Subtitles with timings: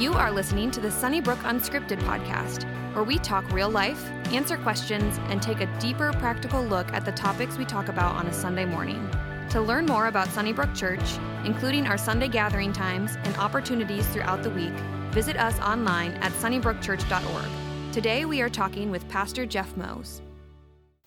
[0.00, 5.20] You are listening to the Sunnybrook Unscripted podcast, where we talk real life, answer questions,
[5.28, 8.64] and take a deeper practical look at the topics we talk about on a Sunday
[8.64, 9.10] morning.
[9.50, 14.48] To learn more about Sunnybrook Church, including our Sunday gathering times and opportunities throughout the
[14.48, 14.72] week,
[15.10, 17.92] visit us online at sunnybrookchurch.org.
[17.92, 20.22] Today we are talking with Pastor Jeff Moes.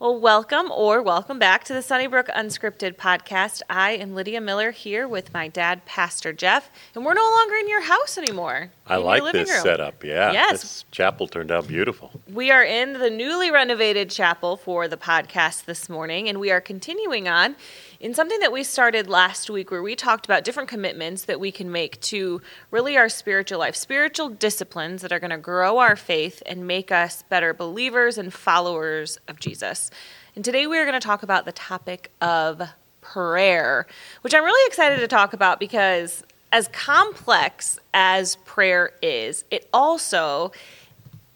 [0.03, 3.61] Well, welcome or welcome back to the Sunnybrook Unscripted podcast.
[3.69, 7.69] I am Lydia Miller here with my dad, Pastor Jeff, and we're no longer in
[7.69, 8.69] your house anymore.
[8.85, 9.61] I like this room.
[9.61, 10.03] setup.
[10.03, 10.33] Yeah.
[10.33, 10.61] Yes.
[10.61, 12.11] This chapel turned out beautiful.
[12.31, 16.59] We are in the newly renovated chapel for the podcast this morning, and we are
[16.59, 17.55] continuing on
[18.01, 21.49] in something that we started last week where we talked about different commitments that we
[21.49, 22.41] can make to
[22.71, 26.91] really our spiritual life, spiritual disciplines that are going to grow our faith and make
[26.91, 29.91] us better believers and followers of Jesus.
[30.35, 32.61] And today we are going to talk about the topic of
[32.99, 33.87] prayer,
[34.21, 40.51] which I'm really excited to talk about because as complex as prayer is, it also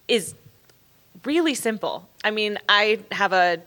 [0.08, 0.36] is
[1.26, 2.08] really simple.
[2.24, 3.60] I mean, I have a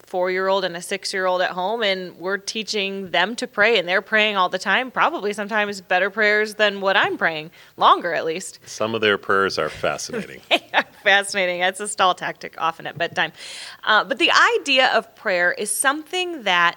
[0.00, 3.46] four year old and a six year old at home, and we're teaching them to
[3.46, 7.50] pray, and they're praying all the time, probably sometimes better prayers than what I'm praying,
[7.78, 8.58] longer at least.
[8.66, 10.40] Some of their prayers are fascinating.
[10.50, 11.62] They are fascinating.
[11.62, 13.32] It's a stall tactic often at bedtime.
[13.84, 16.76] Uh, but the idea of prayer is something that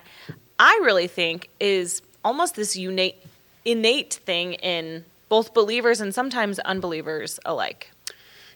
[0.58, 3.24] I really think is almost this innate,
[3.66, 7.92] innate thing in both believers and sometimes unbelievers alike.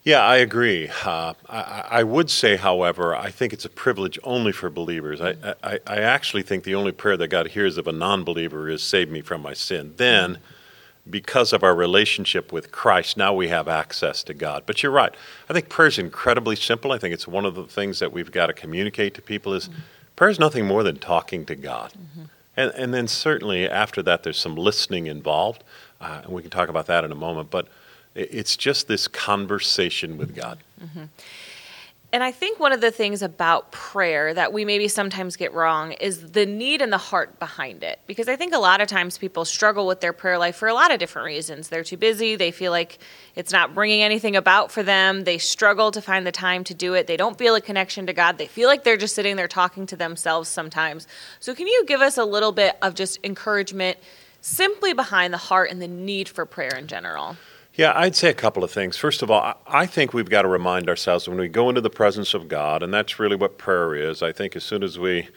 [0.04, 0.90] yeah, I agree.
[1.04, 5.22] Uh, I, I would say, however, I think it's a privilege only for believers.
[5.22, 8.70] I, I, I actually think the only prayer that God hears of a non believer
[8.70, 9.94] is save me from my sin.
[9.98, 10.40] Then,
[11.10, 14.64] because of our relationship with Christ, now we have access to God.
[14.66, 15.14] But you're right.
[15.50, 16.92] I think prayer is incredibly simple.
[16.92, 19.70] I think it's one of the things that we've got to communicate to people is
[20.16, 21.94] prayer is nothing more than talking to God.
[22.58, 25.64] And, and then certainly after that, there's some listening involved,
[26.00, 27.50] uh, and we can talk about that in a moment.
[27.52, 27.68] But
[28.16, 30.60] it's just this conversation with God.
[32.16, 35.92] And I think one of the things about prayer that we maybe sometimes get wrong
[35.92, 38.00] is the need and the heart behind it.
[38.08, 40.74] Because I think a lot of times people struggle with their prayer life for a
[40.74, 41.68] lot of different reasons.
[41.68, 43.00] They're too busy, they feel like
[43.36, 46.94] it's not bringing anything about for them, they struggle to find the time to do
[46.94, 49.50] it, they don't feel a connection to God, they feel like they're just sitting there
[49.50, 51.08] talking to themselves sometimes.
[51.42, 53.98] So, can you give us a little bit of just encouragement
[54.40, 57.36] simply behind the heart and the need for prayer in general?
[57.78, 58.96] Yeah, I'd say a couple of things.
[58.96, 61.90] First of all, I- think we've got to remind ourselves when we go into the
[61.90, 64.24] presence of God, and that's really what prayer is.
[64.24, 65.28] I think as soon as we,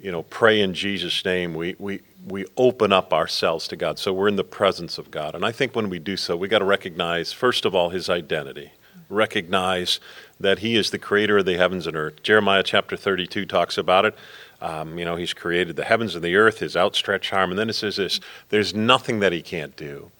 [0.00, 3.98] you know, pray in Jesus' name, we, we, we open up ourselves to God.
[3.98, 5.34] So we're in the presence of God.
[5.34, 8.08] And I think when we do so, we got to recognize, first of all, his
[8.08, 8.72] identity.
[9.10, 9.98] Recognize
[10.38, 12.22] that he is the creator of the heavens and earth.
[12.22, 14.14] Jeremiah chapter 32 talks about it.
[14.60, 17.50] Um, you know, he's created the heavens and the earth, his outstretched arm.
[17.50, 18.20] And then it says this
[18.50, 20.10] there's nothing that he can't do.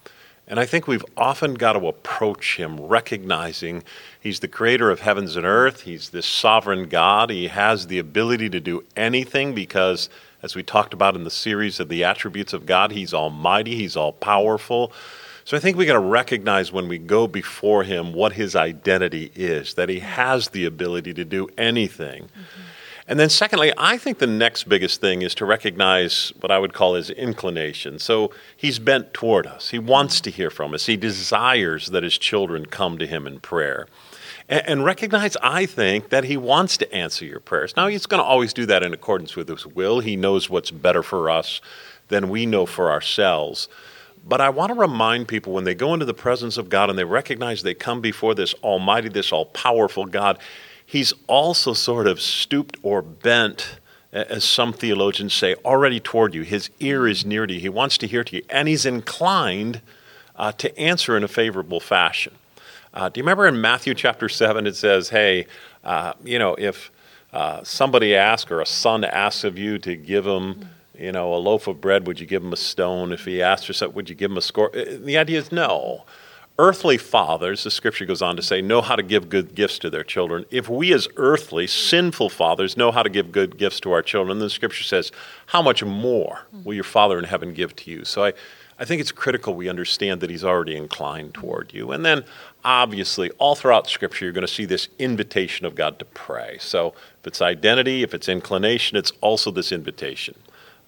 [0.49, 3.85] And I think we've often got to approach him recognizing
[4.19, 5.83] he's the creator of heavens and earth.
[5.83, 7.29] He's this sovereign God.
[7.29, 10.09] He has the ability to do anything because,
[10.43, 13.95] as we talked about in the series of the attributes of God, he's almighty, he's
[13.95, 14.91] all powerful.
[15.45, 19.31] So I think we got to recognize when we go before him what his identity
[19.35, 22.25] is, that he has the ability to do anything.
[22.25, 22.61] Mm-hmm.
[23.09, 26.75] And then, secondly, I think the next biggest thing is to recognize what I would
[26.75, 27.99] call his inclination.
[27.99, 29.71] So he's bent toward us.
[29.71, 30.85] He wants to hear from us.
[30.85, 33.89] He desires that his children come to him in prayer.
[34.47, 37.75] And, and recognize, I think, that he wants to answer your prayers.
[37.79, 40.01] Now, he's going to always do that in accordance with his will.
[40.01, 41.63] He knows what's better for us
[42.09, 43.69] than we know for ourselves.
[44.27, 46.99] But I want to remind people when they go into the presence of God and
[46.99, 50.39] they recognize they come before this almighty, this all powerful God,
[50.91, 53.79] He's also sort of stooped or bent,
[54.11, 56.45] as some theologians say, already toward you.
[56.45, 57.61] His ear is near to you.
[57.61, 59.83] He wants to hear to you, and He's inclined
[60.35, 62.35] uh, to answer in a favorable fashion.
[62.95, 65.47] Uh, do you remember in Matthew chapter 7 it says, hey,
[65.85, 66.91] uh, you know, if
[67.35, 71.37] uh, somebody asks or a son asks of you to give him, you know, a
[71.37, 73.13] loaf of bread, would you give him a stone?
[73.13, 74.75] If he asks for something, would you give him a score?
[74.75, 76.07] Uh, The idea is no.
[76.61, 79.91] Earthly fathers, the scripture goes on to say, know how to give good gifts to
[79.91, 80.45] their children.
[80.51, 84.39] If we as earthly, sinful fathers know how to give good gifts to our children,
[84.39, 85.13] then the scripture says,
[85.47, 88.05] how much more will your Father in heaven give to you?
[88.05, 88.33] So I,
[88.81, 91.93] I think it's critical we understand that he's already inclined toward you.
[91.93, 92.25] And then,
[92.65, 96.59] obviously, all throughout Scripture, you're going to see this invitation of God to pray.
[96.61, 100.35] So, if it's identity, if it's inclination, it's also this invitation.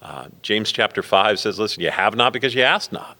[0.01, 3.17] Uh, James chapter 5 says, Listen, you have not because you ask not.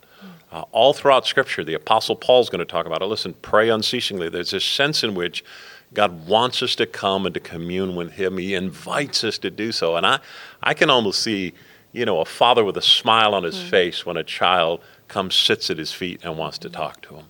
[0.51, 3.05] Uh, all throughout Scripture, the Apostle Paul's going to talk about it.
[3.05, 4.27] Listen, pray unceasingly.
[4.27, 5.45] There's this sense in which
[5.93, 8.37] God wants us to come and to commune with Him.
[8.37, 9.95] He invites us to do so.
[9.95, 10.19] And I,
[10.61, 11.53] I can almost see,
[11.93, 15.69] you know, a father with a smile on his face when a child comes, sits
[15.69, 17.25] at his feet, and wants to talk to him.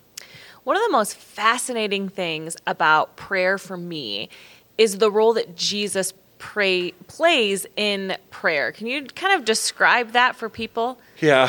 [0.64, 4.28] One of the most fascinating things about prayer for me
[4.78, 6.12] is the role that Jesus
[6.42, 8.72] pray, plays in prayer.
[8.72, 10.98] Can you kind of describe that for people?
[11.20, 11.48] Yeah,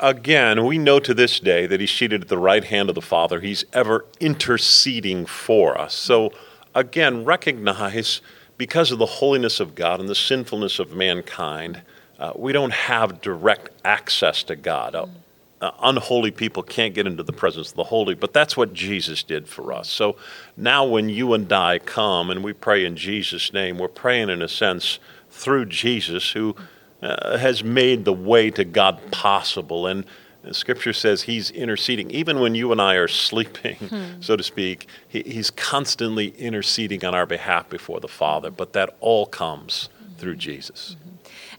[0.00, 3.00] again, we know to this day that he's seated at the right hand of the
[3.00, 3.40] Father.
[3.40, 5.94] He's ever interceding for us.
[5.94, 6.34] So,
[6.74, 8.20] again, recognize
[8.58, 11.80] because of the holiness of God and the sinfulness of mankind,
[12.18, 14.94] uh, we don't have direct access to God.
[14.94, 15.06] Uh,
[15.64, 19.22] uh, unholy people can't get into the presence of the holy, but that's what Jesus
[19.22, 19.88] did for us.
[19.88, 20.16] So
[20.58, 24.42] now when you and I come and we pray in Jesus' name, we're praying in
[24.42, 24.98] a sense
[25.30, 26.54] through Jesus who
[27.00, 29.86] uh, has made the way to God possible.
[29.86, 30.04] And
[30.52, 32.10] Scripture says he's interceding.
[32.10, 34.04] Even when you and I are sleeping, hmm.
[34.20, 38.50] so to speak, he, he's constantly interceding on our behalf before the Father.
[38.50, 39.88] But that all comes
[40.18, 40.96] through Jesus.
[41.00, 41.13] Mm-hmm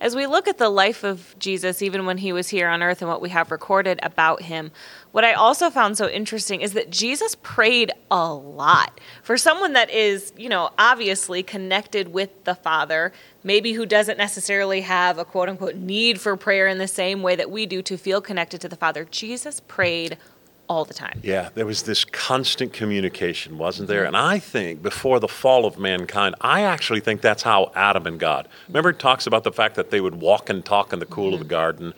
[0.06, 3.02] as we look at the life of Jesus, even when he was here on earth
[3.02, 4.70] and what we have recorded about him,
[5.12, 9.02] what I also found so interesting is that Jesus prayed a lot.
[9.24, 13.14] For someone that is, you know, obviously connected with the Father,
[13.44, 17.36] maybe who doesn't necessarily have a quote unquote need for prayer in the same way
[17.36, 20.20] that we do to feel connected to the Father, Jesus prayed
[20.68, 21.20] all the time.
[21.24, 24.06] Yeah, there was this constant communication, wasn't there?
[24.06, 28.20] And I think before the fall of mankind, I actually think that's how Adam and
[28.20, 28.48] God.
[28.68, 31.26] Remember, it talks about the fact that they would walk and talk in the cool
[31.26, 31.34] mm-hmm.
[31.34, 31.50] of the mm-hmm.
[31.50, 31.94] garden.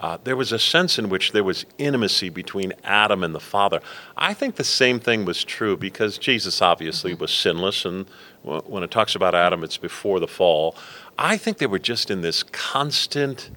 [0.00, 3.80] Uh, there was a sense in which there was intimacy between Adam and the Father.
[4.16, 7.20] I think the same thing was true because Jesus obviously mm-hmm.
[7.20, 8.06] was sinless, and
[8.42, 10.74] when it talks about Adam, it's before the fall.
[11.18, 13.50] I think they were just in this constant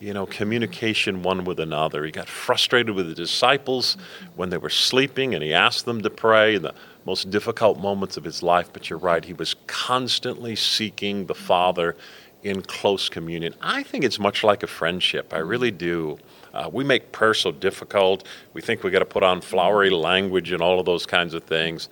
[0.00, 2.04] you know, communication one with another.
[2.04, 3.96] He got frustrated with the disciples
[4.36, 6.74] when they were sleeping and he asked them to pray in the
[7.06, 8.70] most difficult moments of his life.
[8.72, 11.96] But you're right, he was constantly seeking the Father
[12.42, 13.54] in close communion.
[13.62, 15.32] I think it's much like a friendship.
[15.32, 16.18] I really do.
[16.52, 18.26] Uh, we make prayer so difficult.
[18.52, 21.44] We think we got to put on flowery language and all of those kinds of
[21.44, 21.88] things.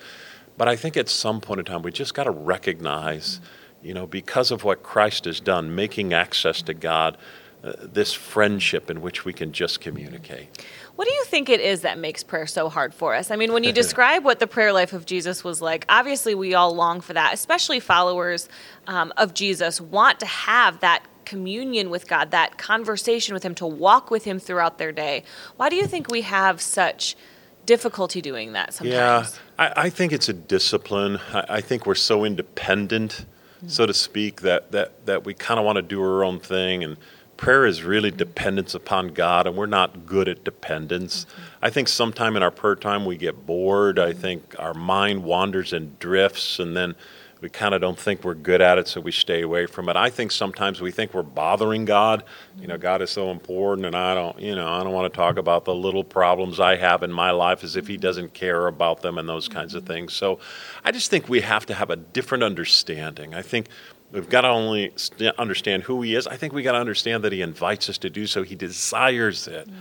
[0.58, 3.40] But I think at some point in time, we just got to recognize,
[3.82, 7.16] you know, because of what Christ has done, making access to God,
[7.64, 10.48] uh, this friendship in which we can just communicate.
[10.96, 13.30] What do you think it is that makes prayer so hard for us?
[13.30, 16.54] I mean, when you describe what the prayer life of Jesus was like, obviously we
[16.54, 18.48] all long for that, especially followers
[18.86, 23.66] um, of Jesus want to have that communion with God, that conversation with Him, to
[23.66, 25.24] walk with Him throughout their day.
[25.56, 27.16] Why do you think we have such
[27.64, 29.38] difficulty doing that sometimes?
[29.58, 31.20] Yeah, I, I think it's a discipline.
[31.32, 33.24] I, I think we're so independent,
[33.58, 33.68] mm-hmm.
[33.68, 36.84] so to speak, that, that, that we kind of want to do our own thing
[36.84, 36.96] and
[37.42, 41.24] prayer is really dependence upon God, and we're not good at dependence.
[41.24, 41.42] Mm-hmm.
[41.60, 43.98] I think sometime in our prayer time we get bored.
[43.98, 44.20] I mm-hmm.
[44.20, 46.94] think our mind wanders and drifts, and then
[47.40, 49.96] we kind of don't think we're good at it, so we stay away from it.
[49.96, 52.22] I think sometimes we think we're bothering God.
[52.60, 52.82] You know, mm-hmm.
[52.82, 55.64] God is so important, and I don't, you know, I don't want to talk about
[55.64, 58.02] the little problems I have in my life as if He mm-hmm.
[58.02, 60.12] doesn't care about them and those kinds of things.
[60.12, 60.38] So,
[60.84, 63.34] I just think we have to have a different understanding.
[63.34, 63.66] I think
[64.12, 64.92] We've got to only
[65.38, 66.26] understand who he is.
[66.26, 68.42] I think we got to understand that he invites us to do so.
[68.42, 69.68] He desires it.
[69.68, 69.74] Mm.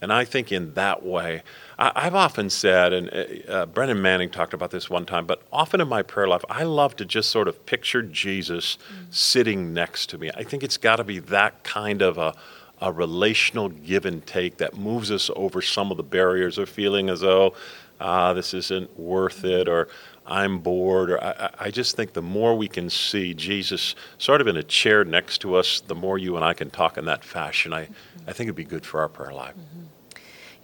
[0.00, 1.42] And I think in that way,
[1.78, 5.42] I, have often said, and uh, uh, Brennan Manning talked about this one time, but
[5.52, 9.14] often in my prayer life, I love to just sort of picture Jesus mm.
[9.14, 10.30] sitting next to me.
[10.34, 12.34] I think it's got to be that kind of a,
[12.80, 17.08] a relational give and take that moves us over some of the barriers of feeling
[17.08, 17.54] as though
[18.00, 19.88] ah, this isn't worth it, or
[20.26, 24.46] I'm bored, or I, I, just think the more we can see Jesus sort of
[24.46, 27.24] in a chair next to us, the more you and I can talk in that
[27.24, 27.72] fashion.
[27.72, 27.88] I,
[28.26, 29.54] I think it'd be good for our prayer life.
[29.54, 29.86] Mm-hmm.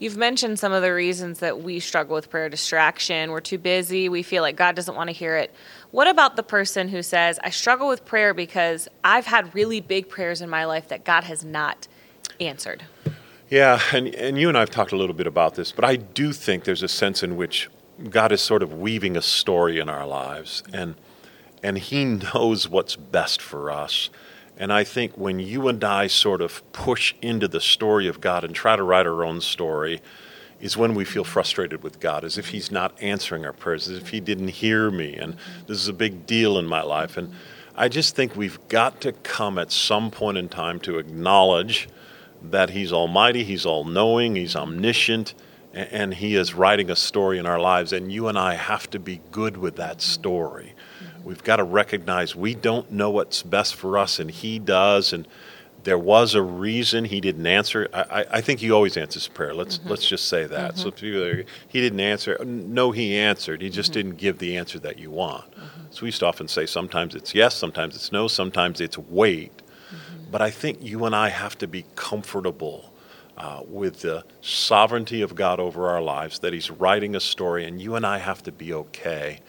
[0.03, 3.31] You've mentioned some of the reasons that we struggle with prayer distraction.
[3.31, 4.09] We're too busy.
[4.09, 5.55] We feel like God doesn't want to hear it.
[5.93, 10.09] What about the person who says, I struggle with prayer because I've had really big
[10.09, 11.87] prayers in my life that God has not
[12.41, 12.83] answered?
[13.49, 15.95] Yeah, and, and you and I have talked a little bit about this, but I
[15.95, 17.69] do think there's a sense in which
[18.11, 20.95] God is sort of weaving a story in our lives, and
[21.63, 24.11] and He knows what's best for us.
[24.57, 28.45] And I think when you and I sort of push into the story of God
[28.45, 30.01] and try to write our own story,
[30.61, 33.99] is when we feel frustrated with God, as if He's not answering our prayers, as
[33.99, 37.17] if He didn't hear me, and this is a big deal in my life.
[37.17, 37.33] And
[37.75, 41.89] I just think we've got to come at some point in time to acknowledge
[42.43, 45.35] that He's almighty, He's all knowing, He's omniscient,
[45.75, 48.99] and He is writing a story in our lives, and you and I have to
[48.99, 50.75] be good with that story.
[51.03, 51.25] Mm-hmm.
[51.25, 55.27] We've got to recognize we don't know what's best for us, and He does, and
[55.85, 57.89] there was a reason He didn't answer.
[57.93, 59.55] I, I think He always answers prayer.
[59.55, 59.89] Let's mm-hmm.
[59.89, 60.73] let's just say that.
[60.73, 60.81] Mm-hmm.
[60.81, 62.43] So people, He didn't answer.
[62.45, 63.63] No, He answered.
[63.63, 64.09] He just mm-hmm.
[64.09, 65.51] didn't give the answer that you want.
[65.53, 65.83] Mm-hmm.
[65.91, 69.57] So we used to often say sometimes it's yes, sometimes it's no, sometimes it's wait.
[69.57, 70.31] Mm-hmm.
[70.31, 72.92] But I think you and I have to be comfortable
[73.37, 77.81] uh, with the sovereignty of God over our lives, that He's writing a story, and
[77.81, 79.41] you and I have to be okay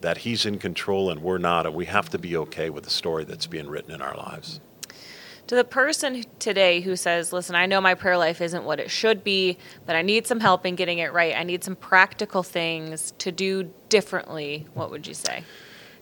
[0.00, 2.90] that He's in control and we're not, and we have to be okay with the
[2.90, 4.60] story that's being written in our lives.
[5.46, 8.90] To the person today who says, Listen, I know my prayer life isn't what it
[8.90, 11.34] should be, but I need some help in getting it right.
[11.36, 14.66] I need some practical things to do differently.
[14.74, 15.42] What would you say?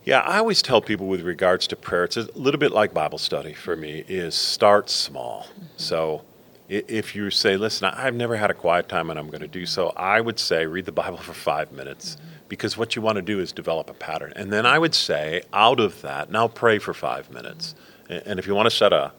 [0.05, 3.19] Yeah, I always tell people with regards to prayer, it's a little bit like Bible
[3.19, 5.45] study for me, is start small.
[5.45, 5.65] Mm-hmm.
[5.77, 6.25] So
[6.69, 9.65] if you say, listen, I've never had a quiet time and I'm going to do
[9.65, 12.29] so, I would say read the Bible for five minutes mm-hmm.
[12.49, 14.33] because what you want to do is develop a pattern.
[14.37, 17.75] And then I would say, out of that, now pray for five minutes.
[18.09, 18.29] Mm-hmm.
[18.29, 19.13] And if you want to set a,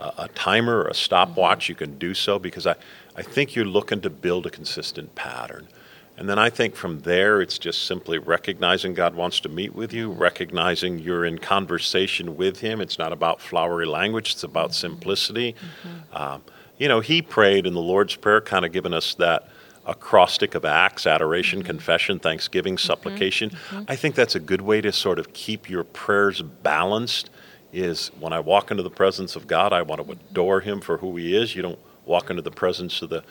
[0.00, 1.72] a, timer or a stopwatch, mm-hmm.
[1.72, 2.74] you can do so because I,
[3.16, 5.68] I think you're looking to build a consistent pattern.
[6.16, 9.92] And then I think from there, it's just simply recognizing God wants to meet with
[9.92, 12.80] you, recognizing you're in conversation with Him.
[12.80, 15.54] It's not about flowery language, it's about simplicity.
[15.84, 16.16] Mm-hmm.
[16.16, 16.42] Um,
[16.78, 19.48] you know, He prayed in the Lord's Prayer, kind of giving us that
[19.86, 21.66] acrostic of acts adoration, mm-hmm.
[21.66, 22.86] confession, thanksgiving, mm-hmm.
[22.86, 23.50] supplication.
[23.50, 23.82] Mm-hmm.
[23.88, 27.30] I think that's a good way to sort of keep your prayers balanced.
[27.70, 30.98] Is when I walk into the presence of God, I want to adore Him for
[30.98, 31.54] who He is.
[31.54, 33.22] You don't walk into the presence of the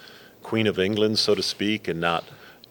[0.43, 2.23] Queen of England, so to speak, and not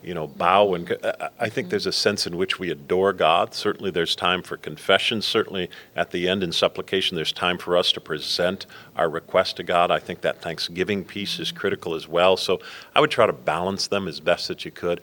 [0.02, 0.96] you know, bow and
[1.40, 3.54] I think there's a sense in which we adore God.
[3.54, 5.20] Certainly, there's time for confession.
[5.20, 9.62] Certainly, at the end in supplication, there's time for us to present our request to
[9.62, 9.90] God.
[9.90, 12.36] I think that thanksgiving piece is critical as well.
[12.36, 12.60] So,
[12.94, 15.00] I would try to balance them as best that you could.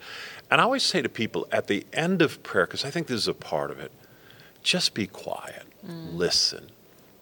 [0.50, 3.20] And I always say to people at the end of prayer, because I think this
[3.20, 3.92] is a part of it,
[4.62, 6.14] just be quiet, mm.
[6.14, 6.70] listen.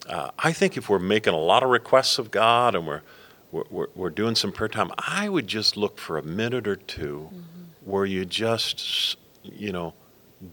[0.08, 3.02] Uh, I think if we're making a lot of requests of God and we're
[3.50, 7.28] we're, we're, doing some prayer time, I would just look for a minute or 2
[7.30, 9.94] mm-hmm where you just, you know,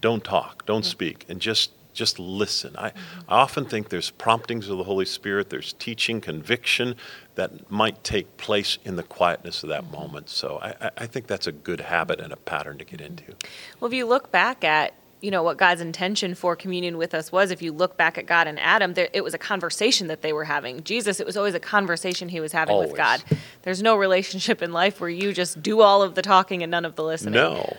[0.00, 2.74] don't talk, don't speak, and just just listen.
[2.76, 3.20] I, mm-hmm.
[3.28, 6.94] I often think there's promptings of the Holy Spirit, there's teaching, conviction
[7.34, 9.96] that might take place in the quietness of that mm-hmm.
[9.96, 10.28] moment.
[10.28, 13.34] So I, I think that's a good habit and a pattern to get into.
[13.80, 17.30] Well, if you look back at you know what God's intention for communion with us
[17.30, 17.50] was.
[17.50, 20.32] If you look back at God and Adam, there, it was a conversation that they
[20.32, 20.82] were having.
[20.82, 22.90] Jesus, it was always a conversation he was having always.
[22.90, 23.22] with God.
[23.62, 26.84] There's no relationship in life where you just do all of the talking and none
[26.84, 27.34] of the listening.
[27.34, 27.76] No.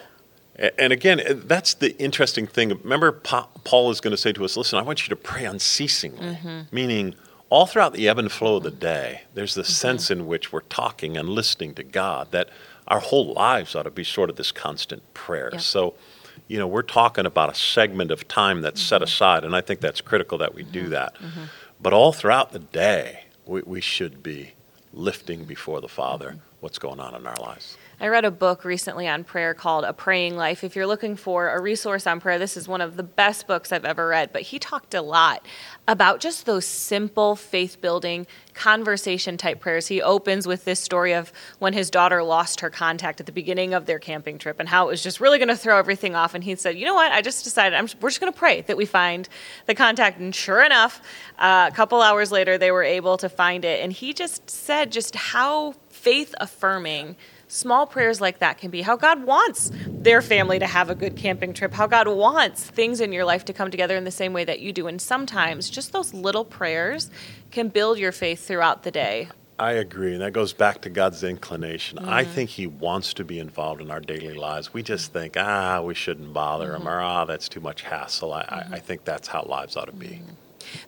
[0.77, 2.69] And again, that's the interesting thing.
[2.83, 6.36] Remember, Paul is going to say to us, "Listen, I want you to pray unceasingly,"
[6.36, 6.75] mm-hmm.
[6.75, 7.15] meaning
[7.50, 9.24] all throughout the ebb and flow of the day.
[9.33, 9.71] There's the mm-hmm.
[9.71, 12.50] sense in which we're talking and listening to God that
[12.88, 15.50] our whole lives ought to be sort of this constant prayer.
[15.53, 15.62] Yep.
[15.62, 15.95] So
[16.51, 18.89] you know, we're talking about a segment of time that's mm-hmm.
[18.89, 20.89] set aside, and I think that's critical that we do mm-hmm.
[20.89, 21.15] that.
[21.15, 21.43] Mm-hmm.
[21.79, 24.51] But all throughout the day, we, we, should be
[24.91, 26.39] lifting before the Father mm-hmm.
[26.60, 27.77] what's going on in our lives.
[28.01, 30.63] I read a book recently on prayer called A Praying Life.
[30.63, 33.72] If you're looking for a resource on prayer, this is one of the best books
[33.72, 34.34] I've ever read.
[34.34, 35.46] But he talked a lot
[35.88, 39.86] about just those simple faith building conversation type prayers.
[39.86, 43.75] He opens with this story of when his daughter lost her contact at the beginning
[43.75, 46.34] of their camping trip and how it was just really going to throw everything off.
[46.34, 47.12] And he said, You know what?
[47.12, 49.29] I just decided I'm, we're just going to pray that we find
[49.67, 50.20] the contact.
[50.20, 51.03] And sure enough,
[51.38, 53.84] uh, a couple hours later, they were able to find it.
[53.84, 57.15] And he just said just how faith affirming
[57.51, 61.15] small prayers like that can be how God wants their family to have a good
[61.15, 64.34] camping trip, how God wants things in your life to come together in the same
[64.34, 64.88] way that you do.
[64.88, 67.10] And sometimes just those little prayers
[67.51, 69.29] can build your faith throughout the day.
[69.60, 72.00] I agree, and that goes back to God's inclination.
[72.00, 72.10] Mm-hmm.
[72.10, 74.74] I think He wants to be involved in our daily lives.
[74.74, 76.81] We just think, ah, we shouldn't bother mm-hmm.
[76.81, 78.34] Him, or ah, that's too much hassle.
[78.34, 78.74] I, mm-hmm.
[78.74, 80.20] I, think that's how lives ought to be.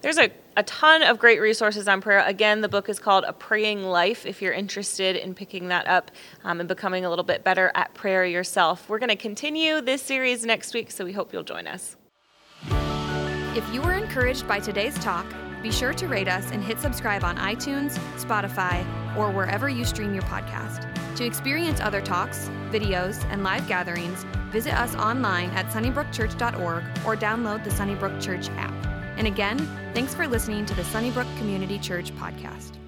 [0.02, 2.24] There's a, a ton of great resources on prayer.
[2.26, 6.12] Again, the book is called A Praying Life if you're interested in picking that up
[6.44, 8.90] um, and becoming a little bit better at prayer yourself.
[8.90, 11.96] We're going to continue this series next week, so we hope you'll join us.
[13.56, 15.26] If you were encouraged by today's talk,
[15.62, 18.86] be sure to rate us and hit subscribe on iTunes, Spotify,
[19.16, 20.90] or wherever you stream your podcast.
[21.16, 27.64] To experience other talks, videos, and live gatherings, visit us online at sunnybrookchurch.org or download
[27.64, 28.73] the Sunnybrook Church app.
[29.18, 29.58] And again,
[29.94, 32.83] thanks for listening to the Sunnybrook Community Church podcast.